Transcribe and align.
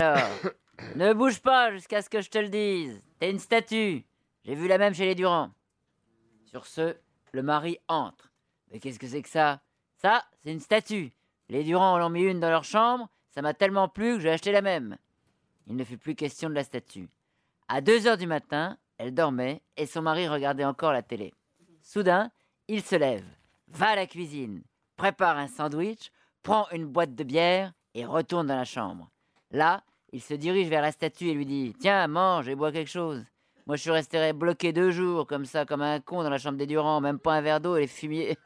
Alors, 0.00 0.28
ne 0.94 1.12
bouge 1.12 1.40
pas 1.40 1.72
jusqu'à 1.72 2.02
ce 2.02 2.08
que 2.08 2.20
je 2.20 2.30
te 2.30 2.38
le 2.38 2.48
dise. 2.48 3.02
T'es 3.18 3.30
une 3.30 3.40
statue. 3.40 4.04
J'ai 4.44 4.54
vu 4.54 4.68
la 4.68 4.78
même 4.78 4.94
chez 4.94 5.06
les 5.06 5.16
Durand. 5.16 5.50
Sur 6.44 6.66
ce, 6.66 6.96
le 7.32 7.42
mari 7.42 7.78
entre. 7.88 8.30
Mais 8.70 8.78
qu'est-ce 8.78 8.98
que 9.00 9.08
c'est 9.08 9.22
que 9.22 9.28
ça? 9.28 9.60
Ça, 9.96 10.24
c'est 10.42 10.52
une 10.52 10.60
statue. 10.60 11.12
Les 11.48 11.64
Durand 11.64 11.94
en 11.94 12.06
ont 12.06 12.10
mis 12.10 12.22
une 12.22 12.38
dans 12.38 12.50
leur 12.50 12.62
chambre. 12.62 13.08
Ça 13.30 13.42
m'a 13.42 13.54
tellement 13.54 13.88
plu 13.88 14.14
que 14.14 14.20
j'ai 14.20 14.30
acheté 14.30 14.52
la 14.52 14.62
même. 14.62 14.98
Il 15.66 15.74
ne 15.74 15.84
fut 15.84 15.98
plus 15.98 16.14
question 16.14 16.48
de 16.48 16.54
la 16.54 16.64
statue. 16.64 17.08
À 17.66 17.80
2 17.80 18.06
heures 18.06 18.16
du 18.16 18.26
matin, 18.26 18.78
elle 18.98 19.14
dormait 19.14 19.62
et 19.76 19.86
son 19.86 20.02
mari 20.02 20.28
regardait 20.28 20.64
encore 20.64 20.92
la 20.92 21.02
télé. 21.02 21.34
Soudain, 21.82 22.30
il 22.68 22.82
se 22.82 22.96
lève, 22.96 23.26
va 23.68 23.88
à 23.88 23.96
la 23.96 24.06
cuisine, 24.06 24.62
prépare 24.96 25.38
un 25.38 25.48
sandwich, 25.48 26.12
prend 26.42 26.68
une 26.70 26.86
boîte 26.86 27.14
de 27.14 27.24
bière 27.24 27.72
et 27.94 28.04
retourne 28.04 28.46
dans 28.46 28.56
la 28.56 28.64
chambre. 28.64 29.10
Là, 29.50 29.82
il 30.12 30.22
se 30.22 30.34
dirige 30.34 30.68
vers 30.68 30.82
la 30.82 30.92
statue 30.92 31.28
et 31.28 31.34
lui 31.34 31.46
dit 31.46 31.74
Tiens, 31.80 32.06
mange 32.06 32.48
et 32.48 32.54
bois 32.54 32.72
quelque 32.72 32.90
chose. 32.90 33.24
Moi, 33.66 33.76
je 33.76 33.82
suis 33.82 33.90
resté 33.90 34.32
bloqué 34.32 34.72
deux 34.72 34.90
jours, 34.90 35.26
comme 35.26 35.44
ça, 35.44 35.66
comme 35.66 35.82
un 35.82 36.00
con 36.00 36.22
dans 36.22 36.30
la 36.30 36.38
chambre 36.38 36.56
des 36.56 36.66
Durand, 36.66 37.02
même 37.02 37.18
pas 37.18 37.34
un 37.34 37.42
verre 37.42 37.60
d'eau 37.60 37.76
et 37.76 37.80
les 37.82 37.86
fumiers. 37.86 38.36